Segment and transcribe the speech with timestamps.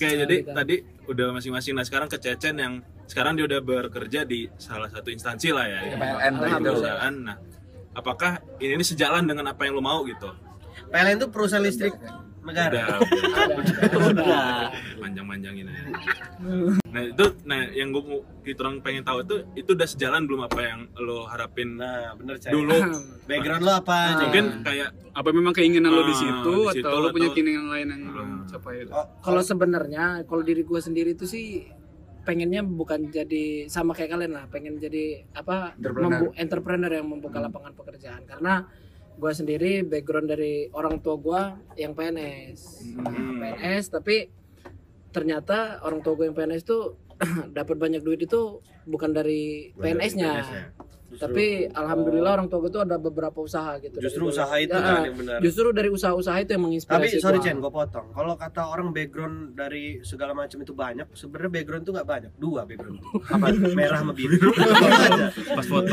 [0.00, 0.80] Oke, jadi tadi
[1.12, 1.76] udah masing-masing.
[1.76, 5.92] Nah sekarang ke Cecen yang sekarang dia udah bekerja di salah satu instansi lah ya,
[5.92, 6.64] PLN di itu.
[6.72, 7.14] perusahaan.
[7.20, 7.36] Nah,
[7.92, 10.32] apakah ini, ini sejalan dengan apa yang lo mau gitu?
[10.88, 11.92] PLN itu perusahaan listrik
[12.42, 12.96] negara.
[13.60, 14.50] Udah, Udah.
[14.96, 15.82] manjang-manjangin aja.
[16.86, 18.02] Nah itu, nah yang gue
[18.42, 22.36] kita orang pengen tahu itu itu udah sejalan belum apa yang lo harapin Nah, bener
[22.36, 22.50] Cai.
[22.50, 22.74] dulu?
[23.28, 23.98] Background lo apa?
[24.10, 24.22] Cai?
[24.26, 27.36] Mungkin kayak Apa memang keinginan lo di Ah, situ di situ atau lo punya atau-
[27.36, 28.46] keinginan lain yang belum Ah.
[28.48, 28.92] capai itu?
[28.92, 31.66] Oh, Kalau sebenarnya kalau diri gue sendiri itu sih
[32.20, 36.10] pengennya bukan jadi sama kayak kalian lah, pengen jadi apa Entrepreneur.
[36.20, 38.68] membu- entrepreneur yang membuka lapangan pekerjaan karena
[39.20, 41.42] gue sendiri background dari orang tua gue
[41.76, 42.60] yang PNS,
[42.96, 43.38] Nah, Hmm.
[43.44, 44.16] PNS tapi
[45.12, 46.96] ternyata orang tua gue yang PNS tuh
[47.58, 50.32] dapat banyak duit itu bukan dari PNS-nya.
[51.10, 53.98] Justru- Tapi alhamdulillah orang tua gue tuh ada beberapa usaha gitu.
[53.98, 55.38] Justru Dari- usaha itu Ya, kan yang benar.
[55.42, 57.38] Justru dari usaha-usaha itu yang menginspirasi Tapi sorry.
[57.40, 58.06] Chen, gue potong.
[58.10, 62.30] Kalau kata orang background dari segala macam itu banyak, sebenarnya background itu nggak banyak.
[62.36, 62.98] Dua background.
[63.26, 63.46] Apa?
[63.74, 64.54] Merah sama biru.
[65.58, 65.90] Pas foto.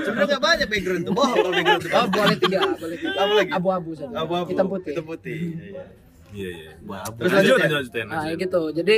[0.00, 1.10] Sebenarnya nggak banyak background itu.
[1.10, 1.90] Bohong kalau background itu.
[1.90, 3.16] Oh boleh tiga, boleh tiga.
[3.16, 3.50] Apa lagi?
[3.50, 4.14] Abu-abu saja.
[4.14, 4.48] Abu-abu.
[4.50, 4.92] Hitam putih.
[4.92, 5.36] Hitam putih.
[5.40, 5.84] Iya, iya.
[6.30, 6.72] Iya iya.
[6.78, 7.16] Babu.
[7.18, 8.04] Terus lanjut lanjut lanjutin.
[8.06, 8.36] Nah lanjut.
[8.38, 8.62] gitu.
[8.74, 8.96] Jadi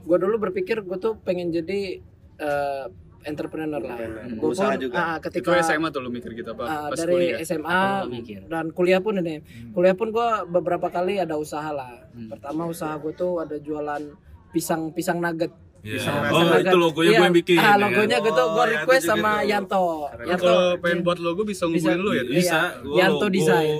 [0.00, 1.98] gue dulu berpikir gue tuh pengen jadi
[2.38, 2.84] eh,
[3.22, 3.96] entrepreneur lah.
[4.34, 4.94] Gua Usaha pun, juga.
[4.96, 6.88] ah, Itu ketika SMA tuh lo mikir gitu apa?
[6.88, 7.36] Pas dari kuliah?
[7.40, 8.40] SMA Oh, mikir.
[8.46, 9.44] dan kuliah pun ini.
[9.70, 12.08] Kuliah pun gue beberapa kali ada usaha lah.
[12.10, 12.28] Hmm.
[12.28, 14.02] Pertama usaha gue tuh ada jualan
[14.50, 15.52] pisang pisang nugget.
[15.80, 15.96] Iya.
[15.96, 16.64] Bisa Oh nugget.
[16.66, 17.16] itu logonya Iya.
[17.16, 17.56] gue yang bikin.
[17.56, 19.32] Ah, ya logonya gue tuh gue Oh, ya, itu request juga sama.
[19.42, 19.82] Yanto.
[20.20, 20.42] Yanto.
[20.42, 22.22] Kalau pengen buat logo bisa ngubungin lo ya?
[22.22, 22.32] Iya.
[22.34, 22.58] Bisa.
[22.80, 23.76] gua Yanto logo, Design.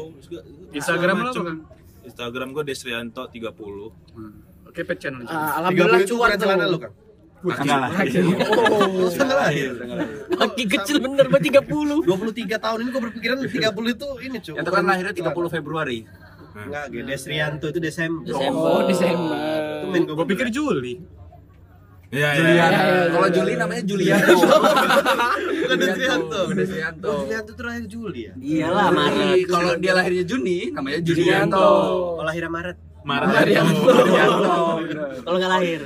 [0.70, 1.42] Instagram apa macam.
[1.42, 1.56] kan?
[2.02, 3.92] Instagram gue Desrianto 30.
[4.12, 4.32] Hmm.
[4.64, 5.25] Oke, pet channel.
[5.25, 6.38] Ah, alhamdulillah 30 itu cuan tuh.
[6.38, 6.92] celana lu kan?
[7.41, 7.91] Tanggal lah.
[9.00, 9.72] Oh, tanggal lahir.
[10.28, 12.05] Kaki kecil bener buat 30.
[12.05, 14.56] 23 tahun ini gue berpikiran 30 itu ini cuy.
[14.60, 16.05] Itu kan lahirnya 30 Februari.
[16.50, 18.27] Enggak, Desrianto itu Desember.
[18.27, 18.69] Desember.
[18.69, 19.36] Oh Desember.
[19.80, 20.94] Itu main Gue pikir Juli.
[22.10, 22.38] Iya iya.
[22.42, 22.70] Julian.
[22.75, 23.04] iya, iya.
[23.14, 24.34] Kalau Juli namanya Julianto.
[25.62, 26.38] Bukan Desrianto.
[26.43, 27.06] Bukan Desrianto.
[27.06, 28.32] Oh, Desrianto itu lahir Juli ya?
[28.34, 29.47] Iyalah Maret.
[29.47, 31.62] kalau dia lahirnya Juni namanya Julianto.
[32.19, 32.76] Oh, lahir Maret.
[33.06, 33.93] Marianto.
[33.94, 34.59] Julianto.
[35.22, 35.81] Kalau nggak lahir.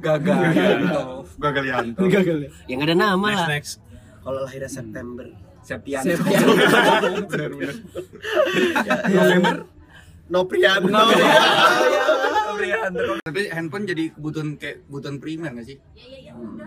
[0.00, 0.40] Gagal.
[1.36, 2.00] Gagalianto.
[2.66, 3.48] Ya nggak ada nama lah.
[3.48, 3.80] next.
[4.24, 5.26] Kalau lahirnya September.
[5.60, 6.16] Septianto.
[7.30, 7.76] Benar-benar.
[9.08, 9.56] November.
[10.30, 11.04] Noprianto.
[13.20, 15.76] Tapi handphone jadi kebutuhan kayak kebutuhan primer nggak sih?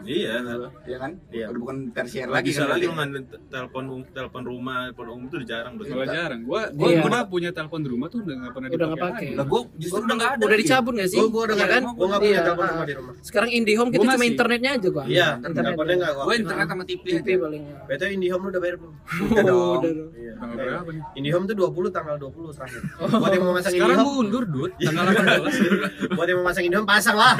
[0.04, 0.36] Iya.
[0.84, 1.12] Iya kan?
[1.32, 1.46] Iya.
[1.50, 5.36] Udah bukan tersier Lagi lagi kan lagi ngambil telepon um- telepon rumah, telepon umum itu
[5.42, 5.74] udah jarang.
[5.76, 6.40] Kalau jarang.
[6.44, 7.02] Gua gua Iya.
[7.02, 9.28] gua punya telepon di rumah tuh udah nggak pernah Udah nggak pakai.
[9.34, 10.44] Lah gua justru udah nggak ada.
[10.44, 11.20] Udah dicabut gak sih?
[11.20, 11.84] Gua gua udah Iya enggak kan?
[11.84, 12.72] Gua enggak punya Iya, telepon ah.
[12.74, 13.14] rumah di rumah.
[13.24, 15.04] Sekarang IndiHome kita cuma internetnya aja gua.
[15.08, 15.56] Iya, internet.
[15.64, 16.24] teleponnya enggak gua.
[16.24, 17.64] Gua internet sama TV TV paling.
[17.88, 18.94] Betul IndiHome lu udah bayar belum?
[19.34, 19.82] Udah dong.
[19.82, 19.92] Udah.
[20.14, 20.34] Iya.
[20.34, 21.04] Tanggal berapa nih?
[21.18, 22.82] IndiHome tuh 20 tanggal 20 terakhir.
[23.00, 24.72] Buat yang mau masang Sekarang IndiHome, mundur, Dut.
[24.78, 26.13] Tanggal 18.
[26.16, 27.34] Buat yang mau masang IndiHome pasang lah.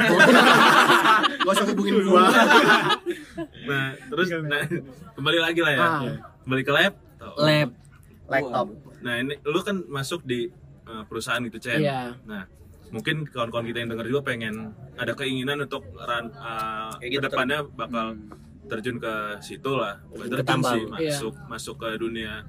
[1.44, 2.28] Gak usah hubungin gua.
[3.64, 4.60] Nah, terus nah,
[5.16, 5.80] kembali lagi lah ya.
[5.80, 6.00] Ah.
[6.44, 6.94] Kembali ke lab.
[7.40, 7.70] Lab.
[8.28, 8.66] Laptop.
[9.00, 10.52] Nah, ini lu kan masuk di
[10.84, 11.80] uh, perusahaan gitu, Chen.
[11.80, 12.12] Iya.
[12.28, 12.44] Nah,
[12.92, 17.26] mungkin kawan-kawan kita yang denger juga pengen ada keinginan untuk ran, uh, Kayak gitu, ke
[17.32, 18.06] depannya bakal
[18.68, 19.96] terjun ke situ lah.
[20.12, 21.16] Bukan Ke terjun sih, Iya.
[21.16, 22.44] masuk masuk ke dunia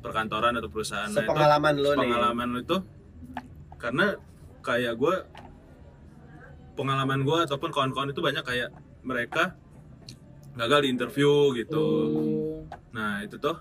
[0.00, 1.10] perkantoran atau perusahaan.
[1.10, 1.98] Nah, itu Sepengalaman lu nih.
[2.06, 2.78] pengalaman lu itu
[3.76, 4.06] karena
[4.62, 5.14] kayak gue
[6.76, 8.70] pengalaman gue ataupun kawan-kawan itu banyak kayak
[9.02, 9.56] mereka
[10.54, 11.82] gagal di interview gitu.
[11.82, 12.60] Oh.
[12.92, 13.56] Nah itu tuh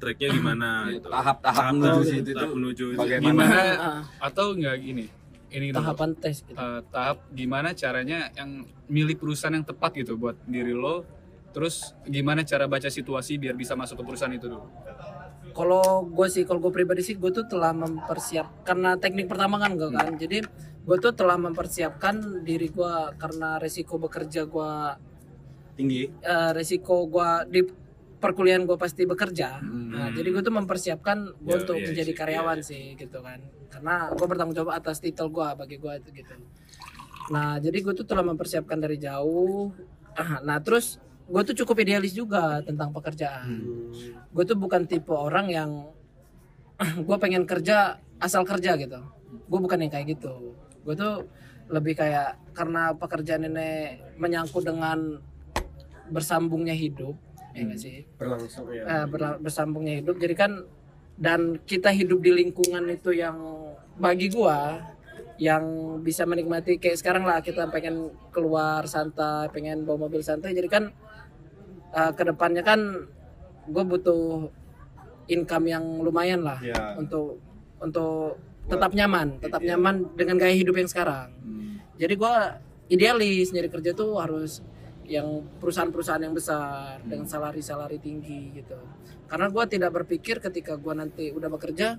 [0.00, 1.08] triknya gimana gitu.
[1.08, 3.00] Tahap-tahap menuju situ tahap menuju itu.
[3.00, 3.28] Bagaimana?
[3.28, 5.04] Gimana Ah, atau enggak gini?
[5.50, 5.82] Ini dulu.
[5.82, 6.54] tahapan tes gitu.
[6.54, 11.02] Eh, tahap gimana caranya yang milih perusahaan yang tepat gitu buat diri lo
[11.50, 14.70] terus gimana cara baca situasi biar bisa masuk ke perusahaan itu dulu
[15.50, 19.74] Kalau gue sih, kalau gue pribadi sih, gue tuh telah mempersiapkan karena teknik pertama kan
[19.74, 20.14] gue kan.
[20.14, 20.46] Jadi
[20.90, 24.72] gue tuh telah mempersiapkan diri gue karena resiko bekerja gue,
[25.78, 26.10] Tinggi.
[26.10, 27.60] eh, resiko gue di
[28.18, 29.62] perkuliahan gue pasti bekerja.
[29.62, 29.94] Hmm.
[29.94, 33.38] Nah, jadi gue tuh mempersiapkan gue Ya, untuk iya, menjadi iya, karyawan sih gitu kan.
[33.70, 36.34] Karena gue bertanggung jawab atas titel gue bagi gue itu gitu.
[37.30, 39.70] Nah, jadi gue tuh telah mempersiapkan dari jauh.
[40.42, 40.98] Nah, terus
[41.30, 43.62] gue tuh cukup idealis juga tentang pekerjaan.
[44.34, 45.70] Gue tuh bukan tipe orang yang
[47.06, 49.00] gue pengen kerja asal kerja gitu.
[49.46, 50.58] Gue bukan yang kayak gitu.
[50.80, 51.28] Gue tuh
[51.68, 53.70] lebih kayak karena pekerjaan ini
[54.16, 55.20] menyangkut dengan
[56.06, 57.14] bersambungnya hidup,
[57.52, 58.02] ya nggak sih?
[58.18, 58.82] Berlangsung ya.
[58.82, 60.52] eh, berla- bersambungnya hidup jadi kan
[61.14, 63.38] dan kita hidup di lingkungan itu yang
[63.94, 64.82] bagi gua
[65.36, 65.62] yang
[66.00, 70.84] bisa menikmati kayak sekarang lah kita pengen keluar santai pengen bawa mobil santai jadi kan
[71.92, 72.80] eh, ke depannya kan
[73.64, 74.50] gue butuh
[75.26, 76.96] income yang lumayan lah Ya.
[76.96, 77.38] untuk
[77.78, 78.36] untuk
[78.70, 81.34] tetap nyaman tetap nyaman dengan gaya hidup yang sekarang.
[81.98, 84.62] Jadi gua idealis nyari kerja tuh harus
[85.10, 88.78] yang perusahaan-perusahaan yang besar dengan salari-salari tinggi gitu.
[89.26, 91.98] Karena gua tidak berpikir ketika gua nanti udah bekerja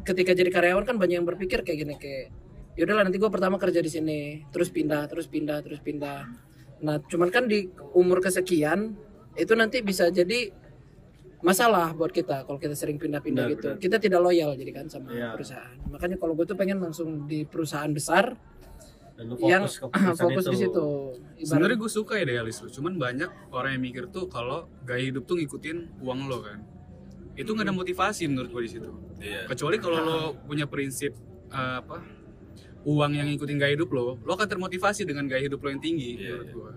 [0.00, 2.34] ketika jadi karyawan kan banyak yang berpikir kayak gini kayak
[2.74, 4.20] yaudahlah nanti gua pertama kerja di sini
[4.50, 6.26] terus pindah terus pindah terus pindah.
[6.82, 8.98] Nah cuman kan di umur kesekian
[9.38, 10.50] itu nanti bisa jadi
[11.40, 13.80] masalah buat kita kalau kita sering pindah-pindah gitu benar.
[13.80, 15.32] kita tidak loyal jadi kan sama Iya.
[15.32, 18.36] perusahaan makanya kalau gue tuh pengen langsung di perusahaan besar
[19.14, 20.50] Dan lu yang fokus ke perusahaan fokus itu.
[20.50, 20.86] di situ
[21.42, 25.36] Sebenarnya gue suka idealis lo, cuman banyak orang yang mikir tuh kalau gaya hidup tuh
[25.36, 26.60] ngikutin uang lo kan.
[27.32, 28.90] Itu nggak ada motivasi menurut gue di situ.
[29.18, 29.44] Iya.
[29.46, 31.16] Kecuali kalau lo punya prinsip
[31.48, 32.04] eh, apa
[32.82, 36.10] uang yang ngikutin gaya hidup lo, lo akan termotivasi dengan gaya hidup lo yang tinggi
[36.14, 36.52] Iya, menurut iya.
[36.54, 36.70] gue.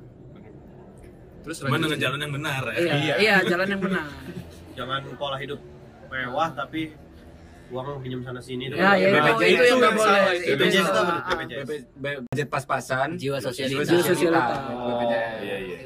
[1.43, 2.75] Terus Cuman dengan jalan yang benar ya.
[2.79, 4.07] iya, iya jalan yang benar
[4.73, 5.59] Jangan pola hidup
[6.07, 6.93] mewah tapi
[7.69, 8.69] uang pinjam sana sini.
[8.69, 11.01] ya, ya itu, BPJS itu yang nggak itu boleh itu itu BPJS itu
[11.97, 12.47] BPJS.
[12.47, 13.81] Pas-pasan Jiwa sosialita.
[13.83, 14.55] Jiwa sosialita.
[14.61, 15.25] BPJS.
[15.41, 15.77] Iya, iya.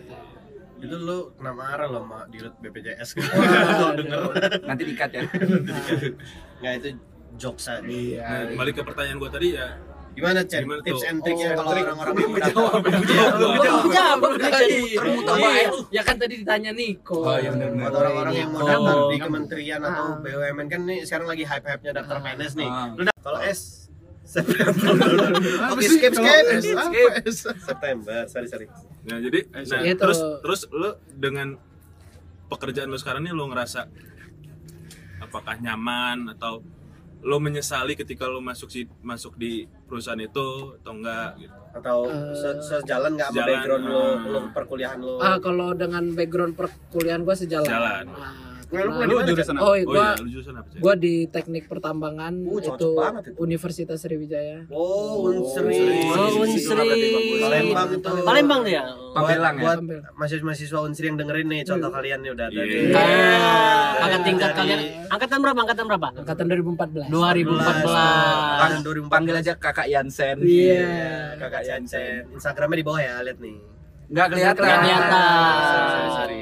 [0.77, 3.09] Itu lu kena marah loh sama dirut BPJS.
[3.15, 4.19] Kalau denger.
[4.63, 5.21] nanti dikat ya
[6.59, 6.87] Nggak itu
[7.37, 7.81] jokes aja.
[7.83, 9.67] iya Nah, balik ke pertanyaan gua tadi ya.
[10.17, 10.65] Gimana Cen?
[10.65, 12.81] Gimana Tips and triknya Oh, kalau orang-orang yang mendaftar?
[12.81, 14.19] Belum jawab
[14.57, 15.01] Iya.
[15.93, 17.21] Ya kan tadi ditanya Niko.
[17.21, 17.85] Oh, iya benar-benar.
[17.85, 18.67] Buat orang-orang yang mau Oh.
[18.67, 20.17] daftar di kementerian atau Ah.
[20.17, 22.65] BUMN kan nih sekarang lagi hype-hype-nya daftar PNS nih.
[22.67, 22.89] Ah.
[22.97, 23.85] Lu kalau S
[24.27, 24.67] September.
[25.71, 26.43] Oke, skip skip.
[27.55, 28.67] September, sorry sorry.
[29.07, 30.01] Nah, jadi nah, Gitu.
[30.01, 31.55] terus terus lu dengan
[32.47, 33.87] pekerjaan lu sekarang ini lu ngerasa
[35.19, 36.59] apakah nyaman atau
[37.19, 39.51] lo menyesali ketika lo masuk si masuk di
[39.83, 40.47] perusahaan itu
[40.77, 41.53] atau enggak gitu.
[41.73, 44.13] Atau Eh, se- sejalan nggak sama background lo, ah.
[44.23, 45.13] lo perkuliahan lo?
[45.17, 47.65] Ah, kalau dengan background perkuliahan gua sejalan.
[47.65, 48.05] Sejalan.
[48.11, 48.33] Ah,
[48.67, 49.63] Nah, lu mana, jurusan apa?
[49.63, 52.89] oh, Oh gua iya, lu jurusan apa di teknik pertambangan Uh, itu itu.
[53.37, 54.67] Universitas Sriwijaya.
[54.67, 56.03] Oh, Unsri.
[56.11, 56.75] Oh, Unsri.
[56.75, 57.39] bagus.
[57.39, 58.09] Palembang itu.
[58.21, 58.83] Palembang ya?
[59.13, 59.79] Pamelang ya Buat
[60.13, 62.59] mahasiswa-mahasiswa Unsri yang dengerin nih, contoh kalian nih udah ada.
[62.59, 62.79] Iya.
[62.93, 64.79] Ah, angkat tingkat kalian.
[65.07, 65.59] Angkatan berapa?
[65.63, 66.07] Angkatan berapa?
[66.13, 67.07] Angkatan 2014.
[67.07, 68.59] 2014.
[68.59, 69.07] Tahun 2014.
[69.07, 71.39] panggil aja kakak Yansen Iya.
[71.39, 72.27] Kakak Jansen.
[72.29, 73.55] Instagramnya di bawah ya, lihat nih.
[74.07, 75.55] nggak kelihatan Nggak kelihatan.
[75.61, 76.41] Sorry, sorry, sorry.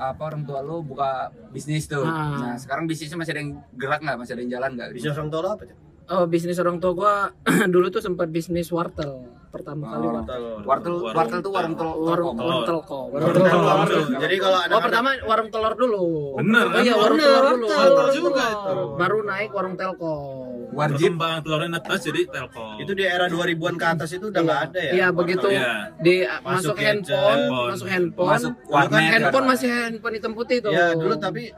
[0.00, 2.32] Apa orang tua lu buka bisnis tuh Ah.
[2.34, 5.28] nah sekarang bisnisnya masih ada yang gerak nggak masih ada yang jalan nggak Bisnis orang
[5.28, 5.76] tua lo apa, Cen?
[6.08, 7.14] Oh, bisnis orang tua gua
[7.74, 10.06] dulu tuh sempat bisnis wortel pertama kali.
[10.06, 10.12] Oh.
[10.12, 10.42] Wortel.
[10.62, 12.38] wartel Warung wartel tuh warung telur Warung telkom.
[12.40, 13.06] warung telkom.
[13.10, 14.04] Warung telkom tuh.
[14.16, 16.04] Jadi kalau ada Oh, pertama warung telur dulu.
[16.38, 17.66] Bener, Oh iya, warung telur dulu.
[17.68, 18.74] telur juga itu.
[18.96, 20.48] Baru naik warung telkom.
[20.70, 22.78] wajib Perkembangan telurnya atas jadi telkom.
[22.78, 24.92] itu di era 2000-an ke atas itu udah nggak ada ya?
[24.92, 25.70] Iya, begitu Iya.
[25.98, 28.28] di Masuk handphone, masuk handphone.
[28.30, 30.70] masuk warnet handphone masih handphone hitam putih tuh.
[30.70, 31.50] Ya dulu tapi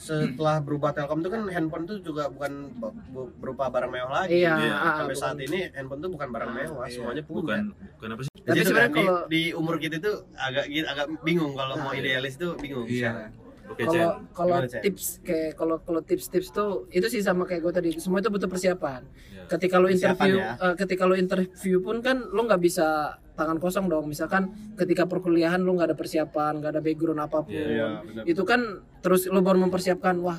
[0.00, 4.40] setelah berubah Telkom itu kan handphone tuh juga bukan bu- bu- berupa barang mewah lagi.
[4.40, 5.20] Iya, Iya, ah, Sampai bukan.
[5.20, 6.94] saat ini handphone tuh bukan barang mewah, iya.
[6.96, 7.36] semuanya punya.
[7.38, 7.62] bukan
[7.94, 8.30] bukan apa sih?
[8.32, 11.94] Tapi Jadi sebenarnya kalau- di, di umur kita tuh agak agak bingung kalau mau Ah,
[11.94, 12.00] iya.
[12.02, 12.88] idealis tuh bingung.
[12.88, 13.28] iya
[13.68, 14.10] Oke, kalau Jen.
[14.34, 18.26] kalau tips kayak kalau kalau tips-tips tuh itu sih sama kayak gue tadi semua itu
[18.26, 19.46] butuh persiapan Ya.
[19.46, 20.52] ketika lo Persiapan interview ya.
[20.58, 24.04] eh, ketika lo interview pun kan lo nggak bisa tangan kosong dong.
[24.04, 27.56] Misalkan ketika perkuliahan lo nggak ada persiapan nggak ada background apa pun.
[27.56, 28.22] Iya, benar.
[28.28, 28.60] itu kan
[29.00, 30.36] terus lo baru mempersiapkan wah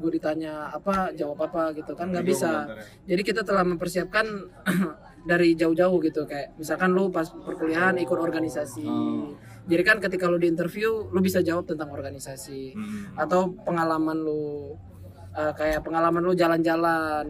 [0.00, 1.76] gue ditanya apa jawab apa?
[1.76, 2.72] gitu kan nggak bisa.
[2.72, 3.14] ya.
[3.14, 4.24] jadi kita telah mempersiapkan
[5.30, 6.24] dari jauh-jauh gitu.
[6.24, 8.88] Kayak misalkan lu pas perkuliahan ikut organisasi.
[8.88, 9.36] Oh.
[9.68, 12.72] jadi kan ketika lu di interview lu bisa jawab tentang organisasi.
[12.72, 13.20] Hmm.
[13.20, 14.72] atau pengalaman lu
[15.36, 17.28] eh, kayak pengalaman lu jalan-jalan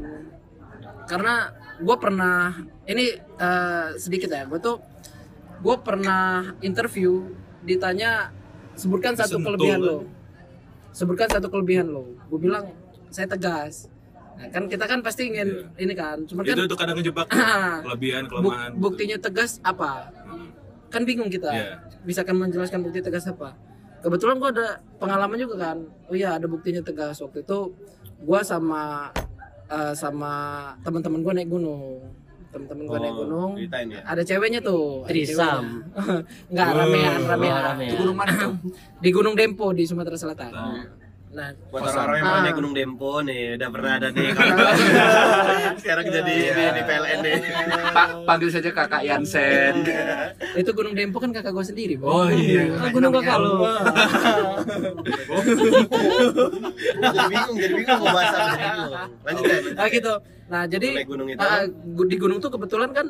[1.11, 1.51] karena
[1.83, 2.55] gue pernah
[2.87, 4.79] ini eh, sedikit ya gue tuh
[5.61, 7.27] gue pernah interview
[7.67, 8.31] ditanya
[8.79, 9.89] sebutkan satu Disentuh, kelebihan kan?
[9.91, 9.99] lo.
[10.91, 12.17] Sebutkan satu kelebihan lo.
[12.33, 12.73] Gue bilang
[13.13, 13.91] saya tegas.
[14.41, 17.27] Nah, kan kita kan pasti ingin ini kan cuma kan Itu itu kadang ngejebak
[17.85, 18.73] kelebihan kelemahan.
[18.73, 18.81] gitu.
[18.81, 20.09] buktinya tegas apa?
[20.89, 21.51] Kan bingung kita.
[21.53, 21.75] Iya.
[22.01, 23.53] bisa kan menjelaskan bukti tegas apa?
[24.01, 25.85] Kebetulan gua ada pengalaman juga kan.
[26.09, 27.21] Oh iya ada buktinya tegas.
[27.21, 27.77] Waktu itu
[28.25, 29.13] gua sama
[29.71, 30.33] eh, sama
[30.81, 32.03] teman-teman gua naik gunung
[32.51, 34.01] teman-teman gua naik Oh, gunung ceritain ya.
[34.03, 35.87] ada ceweknya tuh Trisam.
[36.53, 37.89] nggak ramean Oh, ramean ramean.
[37.89, 38.35] Di gunung mana
[38.99, 40.75] di Gunung Dempo di Sumatera Selatan Oh.
[41.31, 42.43] Nah Buat orang-orang yang mau Ah.
[42.43, 44.29] naik Gunung Dempo nih, udah pernah ada nih.
[45.81, 46.53] Sekarang jadi Iya.
[46.53, 47.39] di, di PLN nih.
[47.91, 49.75] Pak panggil saja kakak Yansen
[50.53, 52.11] itu Gunung Dempo kan kakak gua sendiri Bang.
[52.11, 53.53] oh iya Ah, gunung kakak lu.
[57.01, 59.03] jadi bingung, jadi bingung mau bahas apa.
[59.23, 59.61] Lanjut deh.
[59.73, 60.13] nah gitu
[60.51, 61.39] nah jadi gunung itu.
[61.39, 61.63] ah,
[62.05, 63.07] di gunung tuh kebetulan kan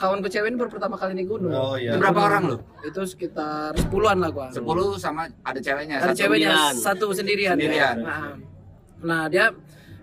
[0.00, 1.92] kawan gue cewek ini baru pertama kali naik gunung Oh iya.
[1.92, 2.56] Itu berapa orang lu?
[2.80, 6.18] itu sekitar sepuluhan lah gua sepuluh sama ada ceweknya ada satu.
[6.18, 6.74] ceweknya sembilan.
[6.74, 7.96] satu sendirian, Sendirian.
[7.96, 8.02] Ya.
[8.02, 8.24] Nah,
[9.00, 9.52] nah dia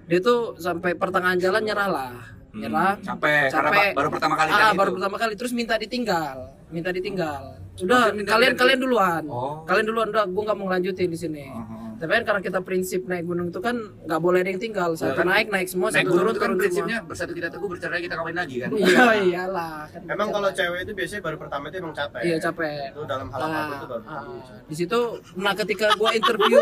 [0.06, 2.13] dia tuh sampai pertengahan jalan nyerah lah
[2.51, 3.92] nyerah capek, Capek.
[3.92, 4.96] ba- baru pertama kali ah, baru itu.
[4.96, 6.38] pertama kali terus minta ditinggal
[6.68, 7.42] minta ditinggal
[7.77, 9.62] udah Maksudnya minta kalian kalian duluan Oh.
[9.63, 11.87] kalian duluan udah gue nggak mau ngelanjutin di sini Oh.
[11.98, 13.74] Tapi kan karena kita prinsip naik gunung itu kan
[14.06, 14.94] nggak boleh ada yang tinggal.
[14.94, 15.25] Satu kan?
[15.25, 18.00] naik naik semua Naik satu gunung turun itu kan turun prinsipnya bersatu tidak teguh bercerai
[18.00, 18.70] kita kawin lagi kan.
[18.70, 19.24] semua iya.
[19.25, 22.22] iyalah kan Emang kalau cewek itu biasanya baru pertama itu emang capek.
[22.22, 22.82] iya capek.
[22.94, 24.04] Itu dalam hal Nah, itu baru.
[24.06, 24.24] ah,
[24.63, 25.00] di situ
[25.36, 26.62] nah ketika gua interview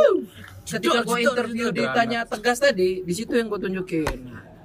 [0.63, 4.07] ketika gua interview ditanya tegas tadi di situ yang gua tunjukin.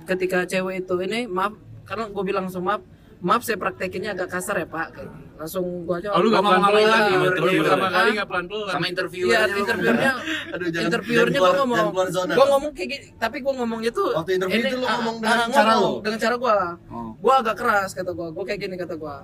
[0.06, 2.80] Ketika cewek itu ini maaf karena gua bilang langsung maaf
[3.18, 5.12] maaf saya praktekinnya agak kasar ya pak Kayak.
[5.40, 7.12] Langsung gua jawab Oh, lu gak apa nih, lagi?
[7.16, 7.60] Iya.
[7.64, 8.68] pertama kali gak pelan-pelan.
[8.70, 10.12] Sama interview Iya, aja interviewnya,
[10.54, 12.32] Aduh, jangan- interviewernya jangan gua ngomong, jangan keluar zona.
[12.36, 15.24] gua ngomong kayak gini, tapi gua ngomongnya tuh Waktu interview itu lu ah, ngomong ah,
[15.24, 15.90] dengan cara lu?
[15.98, 16.56] dengan cara gua,
[16.86, 17.10] Oh.
[17.16, 19.16] gua agak keras kata gua, gua kayak gini kata gua,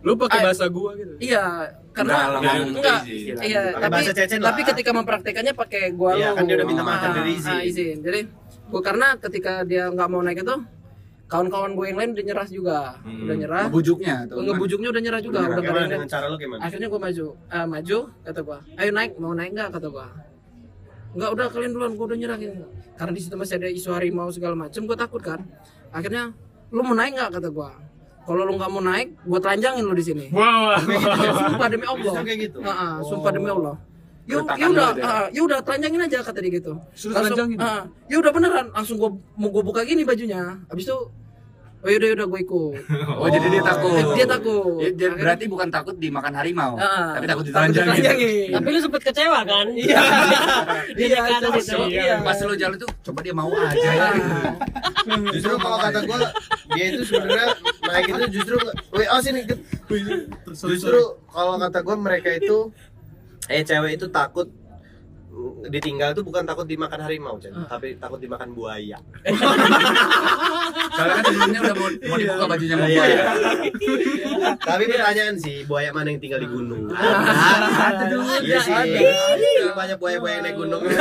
[0.00, 0.42] Lu pakai Ah.
[0.44, 1.14] bahasa gua gitu.
[1.18, 1.44] iya,
[1.90, 3.00] karena Enggak enggak,
[3.40, 4.00] iya, tapi
[4.38, 7.58] tapi ketika mempraktekannya pakai gua Iya, lu, kan dia udah minta maaf, Ah, dari izin.
[7.64, 8.20] izin, jadi
[8.66, 10.56] gua karena ketika dia nggak mau naik itu,
[11.34, 13.22] kawan-kawan gue yang lain udah nyerah juga, Hmm.
[13.26, 14.36] udah nyerah, Ngebujuknya tuh.
[14.40, 16.60] ngebujuknya udah nyerah juga, udah Gimana yang dengan cara lu gimana?
[16.62, 20.06] akhirnya gue maju Ah, maju kata gua ayo naik mau naik nggak kata gua
[21.12, 22.64] nggak udah kalian duluan gua udah nyerah gitu.
[22.94, 25.42] karena di situ masih ada isu harimau segala macem gua takut kan
[25.90, 26.30] akhirnya
[26.70, 27.70] lu mau naik nggak kata gua
[28.22, 30.78] kalau lu nggak mau naik gua telanjangin lu di sini Wah.
[31.44, 32.58] sumpah demi Allah kayak gitu.
[32.60, 33.76] Ah, ah, sumpah demi Allah
[34.24, 36.72] Yuk, Letakkan ya udah, ah, ya udah telanjangin aja kata dia gitu.
[36.96, 37.60] Suruh telanjangin?
[37.60, 40.64] ah, ya udah beneran, langsung gua mau gua buka gini bajunya.
[40.64, 40.96] Habis itu,
[41.84, 42.72] oh yaudah yaudah gue ikut.
[43.20, 43.92] Oh, jadi dia takut.
[43.94, 44.80] Eh, dia takut.
[44.80, 48.50] Ya, dia Akhirnya- berarti bukan takut dimakan harimau, Ah, tapi takut ditelanjangin.
[48.50, 49.66] Tapi lu sempet kecewa kan?
[49.76, 50.00] Iya.
[50.90, 51.22] Dia Iya,
[51.52, 51.78] gitu.
[51.86, 52.14] Iya.
[52.20, 53.76] Pas lu jalan tuh, coba dia mau aja.
[53.76, 54.08] ya.
[55.30, 56.18] Justru kalau kata gua
[56.72, 57.48] dia itu sebenarnya
[57.82, 58.56] naik itu justru
[58.90, 59.40] oh sini.
[60.48, 62.72] Justru kalau kata gua mereka itu
[63.46, 64.48] eh cewek itu takut
[65.66, 68.98] ditinggal tuh bukan takut dimakan harimau, Cen, tapi takut dimakan buaya.
[70.94, 72.96] Soalnya kan sebelumnya udah mau, mau dibuka bajunya mau Iya.
[72.96, 73.22] buaya.
[74.56, 76.82] Tapi pertanyaan sih, buaya mana yang tinggal di gunung?
[76.90, 78.04] Ada.
[78.40, 78.74] Iya sih.
[79.70, 80.82] Banyak buaya-buaya yang naik gunung.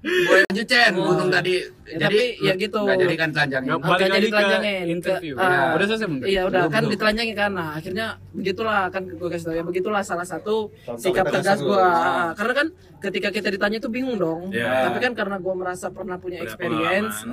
[0.00, 1.54] Buaya lanjut Cen, gunung tadi.
[1.60, 2.80] Ya, jadi tapi ya gitu.
[2.80, 3.68] Gak jadi kan telanjangin.
[3.68, 4.84] Nggak, Oke, balik jadi telanjangin.
[4.88, 5.32] interview.
[5.34, 6.20] Ke- ah, Udah selesai belum?
[6.22, 6.92] Iya udah Belum, kan belum.
[6.92, 7.50] ditelanjangin kan.
[7.50, 11.82] Nah, akhirnya begitulah kan gue kasih tau ya begitulah salah satu Contoh sikap tegas gua.
[11.82, 12.66] Ah, Karena kan
[13.00, 14.50] ketika kita ditanya itu bingung dong.
[14.50, 14.88] Iya.
[14.88, 17.26] Tapi kan karena gua merasa pernah punya experience,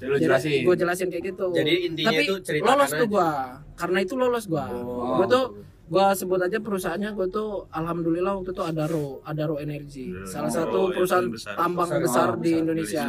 [0.00, 0.64] lu jelasin.
[0.64, 1.52] Gue jelasin kayak gitu.
[1.52, 3.28] Jadi intinya Tapi itu ceritakan lolos tuh gua.
[3.74, 4.64] Karena itu lolos gua.
[4.66, 5.20] Oh.
[5.20, 5.44] Gua tuh
[5.90, 10.14] gua sebut aja perusahaannya gua tuh alhamdulillah waktu itu Adaro, Adaro Energy.
[10.24, 11.54] Salah Oh, satu itu perusahaan besar.
[11.54, 12.60] tambang Besar, besar, oh, di besar.
[12.62, 13.04] Indonesia.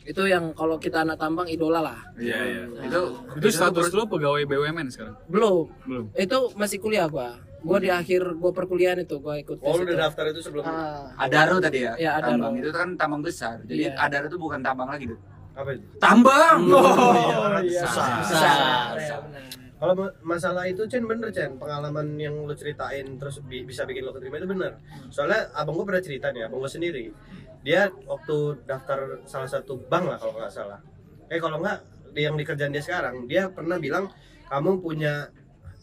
[0.00, 2.00] Itu yang kalau kita anak tambang idola lah.
[2.16, 2.62] Iya, iya.
[2.80, 3.00] Itu
[3.36, 5.18] Itu status lu pegawai BUMN sekarang?
[5.26, 5.68] Belum.
[5.84, 6.04] Belum.
[6.14, 7.36] Itu masih kuliah gua.
[7.58, 11.58] Gua di akhir gua perkuliahan itu gua ikut Oh, udah daftar itu sebelum Ah, Adaro
[11.58, 11.92] tadi ya?
[11.94, 12.40] Iya, Adaro.
[12.40, 12.54] Tambang.
[12.56, 13.60] Itu kan tambang besar.
[13.62, 13.98] Jadi Iya.
[13.98, 15.18] Adaro itu bukan tambang lagi tuh.
[15.52, 15.82] apa itu?
[15.98, 16.58] Tambang.
[16.70, 17.12] Oh,
[17.60, 17.82] iya.
[17.82, 18.22] besar.
[18.22, 18.94] Besar.
[18.94, 19.42] Ya, benar.
[19.78, 24.02] Kalau ma- masalah itu Chen bener Chen pengalaman yang lu ceritain terus bi- bisa bikin
[24.02, 24.74] lo keterima itu bener.
[25.14, 27.14] Soalnya abang gua pernah cerita nih, abang gua sendiri.
[27.62, 30.82] Dia waktu daftar salah satu bank lah kalau nggak salah.
[31.30, 31.78] Eh kalau nggak
[32.18, 34.10] yang di kerjaan dia sekarang, dia pernah bilang
[34.50, 35.30] kamu punya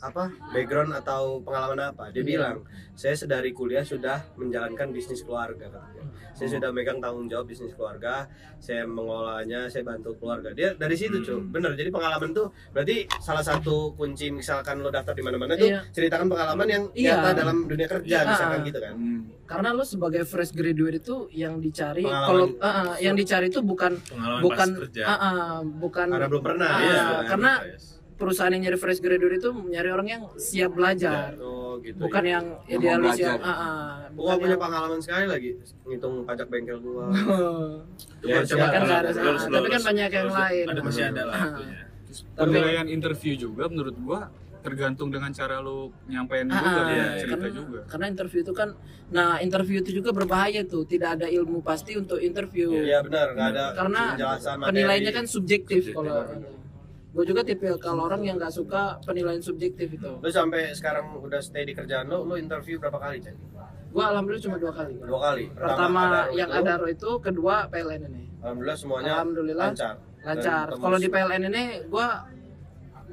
[0.06, 2.10] apa background atau pengalaman apa?
[2.10, 2.28] Dia Iya.
[2.28, 2.58] bilang
[2.94, 6.04] saya sedari kuliah sudah menjalankan bisnis keluarga katanya.
[6.32, 10.52] Saya sudah megang tanggung jawab bisnis keluarga, saya mengolahnya, saya bantu keluarga.
[10.52, 11.72] Dia dari situ cuy, bener.
[11.74, 15.80] Jadi pengalaman tuh berarti salah satu kunci misalkan lo daftar di mana-mana tuh Iya.
[15.90, 17.16] ceritakan pengalaman yang Iya.
[17.16, 18.28] nyata dalam dunia kerja Iya.
[18.28, 18.94] misalkan gitu kan.
[18.94, 19.20] Hmm.
[19.46, 23.96] Karena lo sebagai fresh graduate itu yang dicari kalau ah, ah, yang dicari itu bukan
[24.02, 25.04] Pengalaman bukan kerja.
[25.06, 26.68] ah, ah, bukan Karena belum pernah.
[26.68, 27.04] Ah, iya.
[27.24, 27.52] karena
[28.16, 31.36] perusahaan yang nyari fresh graduate itu nyari orang yang siap belajar.
[31.38, 32.00] Oh gitu.
[32.00, 32.32] Bukan ya.
[32.34, 35.52] yang idealis yang ah, ah, Gua punya yang pengalaman sekali lagi
[35.84, 37.12] ngitung pajak bengkel gua.
[37.12, 39.28] Itu Ya, coba kan ada lulus- salah.
[39.28, 40.66] lulus- Tapi kan lulus- banyak yang lulus- lain.
[40.66, 41.36] Ada masih ada lah.
[41.36, 41.60] Ah.
[42.38, 44.20] Penilaian interview juga menurut gua
[44.62, 47.80] tergantung dengan cara lu nyampein Ah, juga ah, ya, cerita karena, juga.
[47.86, 48.70] karena interview itu kan
[49.06, 53.48] nah interview itu juga berbahaya tuh tidak ada ilmu pasti untuk interview Iya benar, nggak
[53.52, 54.70] ada karena penjelasan materi.
[54.74, 55.94] penilaiannya kan subjektif Subjektif.
[55.94, 56.26] kalau
[57.16, 61.40] gue juga tipe kalau orang yang nggak suka penilaian subjektif itu Lu sampai sekarang udah
[61.40, 63.40] stay di kerjaan lu, lu interview berapa kali, Cen?
[63.88, 65.46] gue alhamdulillah cuma dua kali Dua kali.
[65.50, 69.96] pertama Adaro yang itu, Adaro itu kedua PLN ini Alhamdulillah semuanya Alhamdulillah lancar.
[70.22, 71.08] lancar kalau di.
[71.08, 72.08] PLN ini gue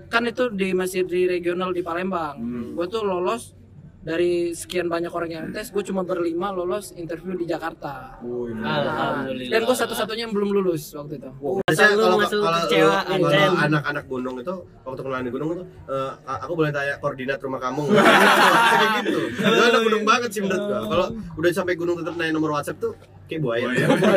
[0.08, 2.74] kan itu di masih di regional di Palembang Hmm.
[2.74, 3.54] gue tuh lolos
[4.02, 9.50] dari sekian banyak orang yang tes gue cuma berlima lolos interview di Jakarta Wih, Alhamdulillah.
[9.54, 11.30] dan gue satu-satunya yang belum lulus waktu itu
[11.62, 13.30] Biasanya Asal lu kalau masuk kalau
[13.62, 17.82] anak-anak gunung itu waktu kenalan di gunung itu eh, aku boleh tanya koordinat rumah kamu
[17.94, 19.20] kayak gitu.
[19.38, 20.80] Itu anak gunung banget sih menurut gua.
[20.90, 21.06] Kalau
[21.38, 22.92] udah sampai gunung tetap nanya nomor WhatsApp tuh
[23.32, 23.64] kayak buaya.
[23.64, 23.80] Buaya.
[23.80, 24.10] Ya, buaya,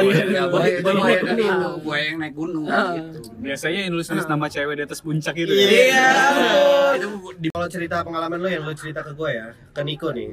[0.43, 0.43] Buaya.
[0.45, 1.19] buaya dari Buaya.
[1.55, 2.91] itu, buaya yang naik gunung Ah.
[2.93, 3.19] gitu.
[3.37, 5.87] Biasanya yang nulis-nulis nama cewek di atas puncak gitu Iya.
[5.87, 6.09] ya.
[6.95, 10.29] Itu di Kalau cerita pengalaman lo yang lo cerita ke gue ya, ke Niko nih,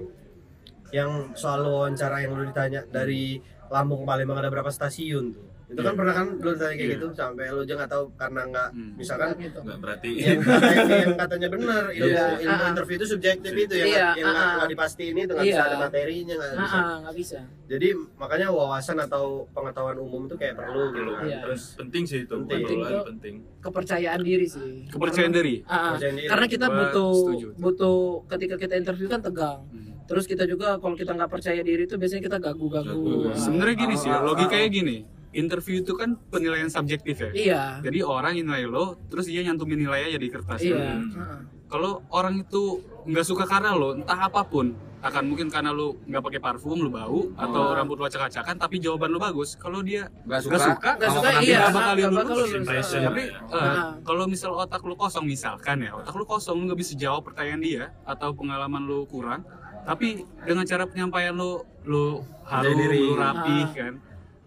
[0.91, 5.45] yang soal lo wawancara yang lo ditanya dari Lampung ke Palembang ada berapa stasiun tuh?
[5.73, 5.99] Itu kan Iya.
[5.99, 6.95] pernah kan lo ditanya kayak Iya.
[6.95, 8.93] gitu sampai lo aja nggak tahu karena nggak Hmm.
[8.95, 9.59] misalkan gitu.
[9.59, 12.25] Nggak berarti yang katanya, yang katanya benar ilmu, Iya.
[12.39, 12.71] ilmu Ah.
[12.71, 14.55] interview itu subjektif itu yang Iya, yang nggak ah.
[14.55, 15.67] nggak dipastiin itu nggak bisa Iya.
[15.67, 16.77] ada materinya nggak Ah, bisa.
[16.77, 17.39] ah, nggak bisa.
[17.67, 21.25] Jadi makanya wawasan atau pengetahuan umum itu kayak perlu gitu kan.
[21.25, 21.39] Iya.
[21.43, 22.63] Terus penting sih itu Penting.
[22.63, 23.05] Penting.
[23.07, 24.85] penting Kepercayaan diri sih.
[24.87, 25.55] Kepercayaan diri.
[25.65, 25.91] Ah, ah.
[25.95, 26.29] percaya diri.
[26.29, 27.47] Karena kita butuh setuju.
[27.57, 27.99] butuh
[28.29, 29.61] ketika kita interview kan tegang.
[29.71, 29.89] Hmm.
[30.03, 32.91] Terus kita juga kalau kita nggak percaya diri itu biasanya kita gagu-gagu.
[32.91, 33.31] Gagu.
[33.31, 33.39] Ah.
[33.39, 34.97] Sebenarnya gini sih, Ah, ah, logikanya gini.
[35.33, 37.31] Interview itu kan penilaian subjektif ya.
[37.33, 37.63] Iya.
[37.81, 40.61] Jadi orang yang nilai lo, terus dia nyantumin nilai aja di kertas.
[40.61, 41.01] Iya.
[41.01, 41.49] Hmm.
[41.67, 44.71] Kalau orang itu nggak suka karena lo, entah apa pun,
[45.01, 47.73] akan mungkin karena lo nggak pakai parfum, lo bau, atau Oh.
[47.73, 49.57] rambut lo acak-acakan, tapi jawaban lo bagus.
[49.57, 51.59] Kalau dia nggak suka, nggak suka, Nggak suka iya.
[51.59, 52.21] nggak bakal nggak lulus?
[52.21, 52.53] bakal lulus.
[52.55, 53.01] Impression.
[53.03, 53.39] Tapi Iya.
[53.51, 53.93] eh, Ah.
[54.05, 57.61] kalau misal otak lu kosong misalkan ya, otak lu kosong lu nggak bisa jawab pertanyaan
[57.61, 59.41] dia atau pengalaman lu kurang,
[59.83, 63.01] tapi dengan cara penyampaian lu lu harum, diri.
[63.03, 63.97] lu rapi kan.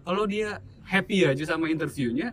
[0.06, 2.32] Kalau dia happy aja sama interviewnya,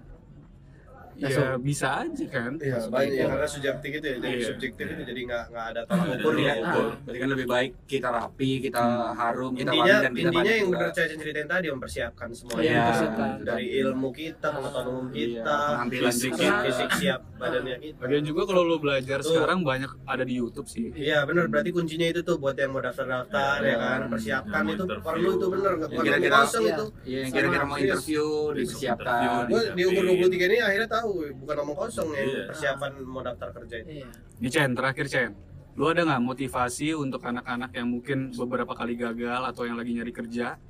[1.22, 1.62] ya Masuk.
[1.62, 2.52] bisa aja kan.
[2.56, 4.46] Iya, banyak ya, karena subjektif itu ya, jadi Iya.
[4.48, 6.54] subjektif itu jadi nggak nggak ada tolak Ada ukur ya.
[6.58, 6.86] ukur.
[6.98, 10.90] Berarti kan lebih baik kita rapi, kita harum, kita Intinya dan kita intinya yang benar
[10.92, 12.62] Caca ceritain tadi mempersiapkan semuanya.
[12.62, 13.28] Iya, mempersiapkan.
[13.42, 17.98] dari ilmu kita, pengetahuan umum Iya, kita, penampilan fisik, fisik siap badannya kita.
[18.00, 19.30] Lagian juga kalau lu belajar Tuh.
[19.32, 20.90] sekarang banyak ada di YouTube sih.
[20.92, 23.68] Iya benar berarti kuncinya itu tuh buat yang mau daftar-daftar Iya.
[23.68, 26.72] ya kan persiapkan itu perlu itu bener nggak Yang bukan kira-kira- kosong iya.
[26.72, 26.84] itu.
[27.02, 28.24] Iya, yang kira-kira mau interview.
[28.52, 30.30] Gue di umur Disiapin.
[30.32, 32.42] 23 ini akhirnya tahu bukan omong kosong ya Iya.
[32.48, 33.90] persiapan mau daftar kerja itu.
[34.00, 34.08] Iya.
[34.38, 35.30] Ini Chen, terakhir Chen.
[35.72, 40.12] Lu ada nggak motivasi untuk anak-anak yang mungkin beberapa kali gagal atau yang lagi nyari
[40.12, 40.60] kerja?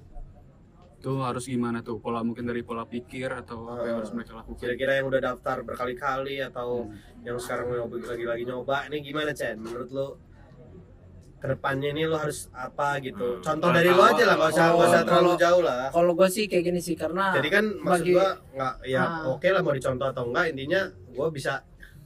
[0.99, 1.99] Tuh harus gimana tuh?
[1.99, 4.62] Pola mungkin dari pola pikir atau apa yang harus mereka lakukan?
[4.62, 7.26] Kira-kira yang udah daftar berkali-kali atau Hmm.
[7.26, 9.59] yang sekarang lagi-lagi nyoba ini gimana Chen?
[9.59, 10.07] Menurut lo
[11.42, 13.18] ke depannya ini lo harus apa gitu?
[13.37, 13.42] Hmm.
[13.42, 15.83] Contoh dari lo aja lah, nggak usah nggak usah terlalu kalau- jauh lah.
[15.90, 19.26] Kalau gue sih kayak gini sih karena Jadi kan maksud bagi- gua nggak ya Ah.
[19.28, 21.52] oke lah mau dicontoh atau enggak intinya gua bisa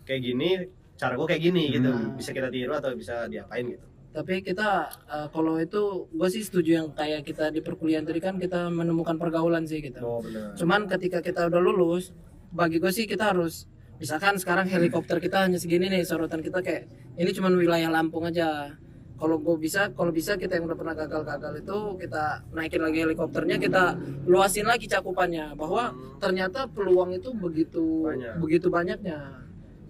[0.03, 0.51] kayak gini
[0.97, 2.17] cara gua kayak gini gitu Hmm.
[2.17, 4.69] bisa kita tiru atau bisa diapain gitu tapi kita
[5.07, 9.13] eh, kalau itu gue sih setuju yang kayak kita di perkuliahan tadi kan kita menemukan
[9.15, 10.01] pergaulan sih kita.
[10.01, 12.17] oh benar Cuman ketika kita udah lulus,
[12.49, 16.89] bagi gue sih kita harus misalkan sekarang helikopter kita hanya segini nih sorotan kita kayak
[17.15, 18.73] ini cuma wilayah Lampung aja.
[19.17, 23.57] Kalau gue bisa, kalau bisa kita yang udah pernah gagal-gagal itu kita naikin lagi helikopternya,
[23.57, 23.97] kita
[24.29, 28.37] luasin lagi cakupannya bahwa ternyata peluang itu begitu Banyak.
[28.45, 29.41] begitu banyaknya.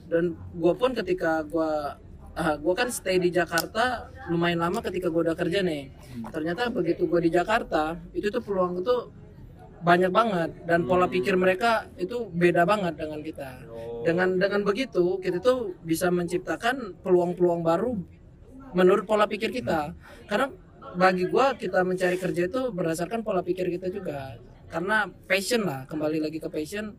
[0.07, 1.71] Dan gue pun ketika gue
[2.37, 5.91] gue kan stay di Jakarta lumayan lama ketika gue udah kerja nih.
[6.31, 9.11] Ternyata begitu gue di Jakarta itu tuh peluang itu
[9.77, 13.51] banyak banget dan pola pikir mereka itu beda banget dengan kita.
[13.71, 14.03] Oh.
[14.07, 17.93] Dengan dengan begitu kita tuh bisa menciptakan peluang-peluang baru
[18.73, 19.95] menurut pola pikir kita.
[20.27, 20.51] Karena
[20.97, 24.41] bagi gua kita mencari kerja itu berdasarkan pola pikir kita juga.
[24.67, 26.97] Karena passion lah, kembali lagi ke passion.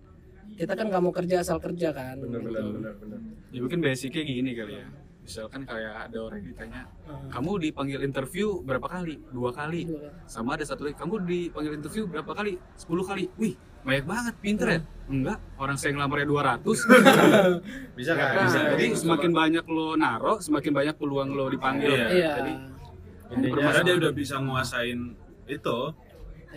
[0.55, 2.17] Kita kan nggak mau kerja asal kerja kan.
[2.23, 3.19] benar benar benar benar
[3.51, 4.87] Ya mungkin basicnya gini kali ya.
[5.27, 7.27] Misalkan kayak ada orang yang ditanya, Hmm.
[7.27, 9.19] kamu dipanggil interview berapa kali?
[9.27, 9.83] Dua kali.
[9.83, 10.07] Gitu.
[10.23, 12.55] Sama ada satu lagi, kamu dipanggil interview berapa kali?
[12.79, 13.27] Sepuluh kali.
[13.35, 14.79] Wih, banyak banget, pinter ya?
[15.07, 16.59] Enggak, orang saya ngelamarnya 200.
[17.97, 21.47] bisa Ya, kan Nah, bisa Jadi Jadi semakin banyak lo naro, semakin banyak peluang lo
[21.47, 21.95] dipanggil.
[21.95, 22.07] Iya.
[22.11, 22.31] Iya.
[22.35, 22.53] Jadi
[23.27, 24.99] intinya Karena dia udah bisa nguasain
[25.47, 25.79] itu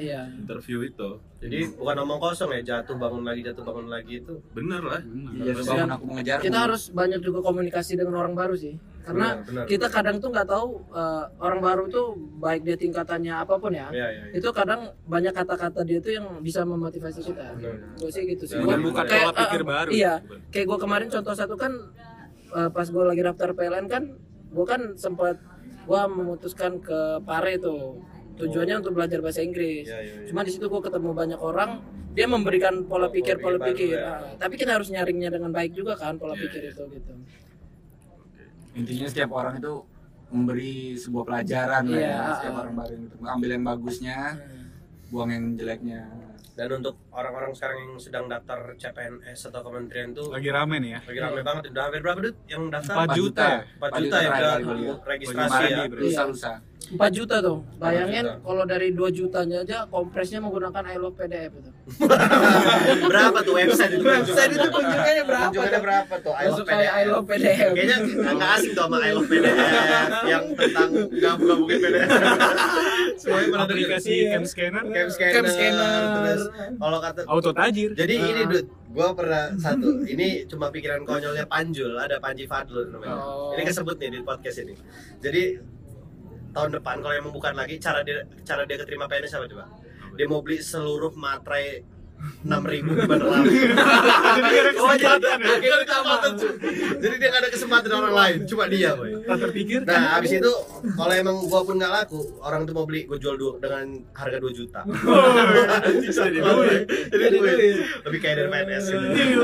[0.01, 0.21] Iya.
[0.35, 1.09] interview itu
[1.41, 5.01] jadi bukan omong kosong ya jatuh bangun lagi jatuh bangun lagi itu bener lah.
[5.41, 6.37] Iya, bangun aku mengejar.
[6.37, 8.77] Kita harus banyak juga komunikasi dengan orang baru sih.
[9.01, 13.33] Karena Benar, benar, kita kadang tuh nggak tahu eh, orang baru tuh baik dia tingkatannya
[13.33, 13.89] apa pun ya.
[13.89, 14.37] Iya, iya, iya.
[14.37, 17.57] Itu kadang banyak kata-kata dia tuh yang bisa memotivasi kita.
[17.97, 18.61] Gue sih gitu sih.
[18.61, 19.89] Gua- bukan kayak, pola pikir eh, baru.
[19.91, 20.15] Iya.
[20.53, 21.73] Kayak gue kemarin contoh satu kan
[22.53, 24.03] eh, pas gue lagi daftar PLN kan,
[24.53, 25.41] gue kan sempat
[25.81, 27.97] gue memutuskan ke Pare tuh
[28.41, 29.85] tujuannya untuk belajar bahasa Inggris.
[29.85, 30.27] Iya, iya, iya.
[30.27, 31.71] Cuma di situ gue ketemu banyak orang,
[32.11, 33.89] dia memberikan pola Pola pikir pikir pola pikir.
[33.93, 34.03] ya.
[34.03, 36.71] Ah, tapi kita harus nyaringnya dengan baik juga kan pola Iya, pikir iya.
[36.71, 37.13] itu gitu.
[38.73, 39.75] Intinya setiap orang itu
[40.31, 42.09] memberi sebuah pelajaran lah Iya.
[42.09, 42.23] ya.
[42.37, 44.17] Setiap orang baru itu ambil yang bagusnya,
[45.09, 46.03] buang yang jeleknya.
[46.51, 51.01] dan untuk orang-orang sekarang yang sedang daftar CPNS atau kementerian tuh Lagi rame nih ya.
[51.01, 53.61] lagi rame banget udah hampir berapa duit yang daftar 4 juta ya?
[53.81, 54.99] 4 juta ya terakhir udah kali gua lihat.
[55.09, 56.01] registrasi Kemarin ya nih, bro.
[56.05, 56.53] Lusa lusa.
[56.91, 57.63] 4 juta tuh.
[57.77, 61.71] Bayangin kalau dari 2 jutanya aja kompresnya menggunakan I love PDF itu.
[63.05, 65.47] berapa tuh website itu Website itu kunjungannya berapa?
[65.49, 67.71] kunjungannya berapa tuh I love kayak I love PDF.
[67.73, 67.97] kayaknya
[68.33, 69.57] nggak asing tuh sama I love PDF
[70.25, 72.09] yang tentang nggak buka mungkin PDF
[73.21, 76.01] semuanya pernah aplikasi cam scanner Cam scanner, Cam scanner.
[76.25, 76.43] terus
[76.75, 78.29] kalau kata auto tajir jadi Ah.
[78.29, 83.53] ini Dut, gue pernah satu ini cuma pikiran konyolnya Panjul ada Panji Fadlun namanya Oh.
[83.53, 84.75] ini kesebut nih di podcast ini
[85.19, 85.61] jadi
[86.51, 89.65] tahun depan kalau emang bukan lagi cara dia cara dia keterima PNS apa coba
[90.19, 91.83] dia mau beli seluruh materai
[92.45, 93.53] enam ribu di Bandar Lampung.
[94.81, 95.21] Oh, jadi,
[97.01, 99.25] jadi dia gak ada kesempatan orang lain, cuma dia, boy.
[99.25, 100.53] terpikir Nah, abis itu
[100.97, 104.37] kalau emang gua pun nggak laku, orang tuh mau beli, gua jual dua, dengan harga
[104.37, 104.81] 2 juta.
[107.09, 107.39] Jadi.
[108.05, 109.43] Lebih kayak dari PNS gitu.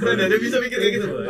[0.00, 1.28] Keren dia bisa mikir kayak gitu, boy.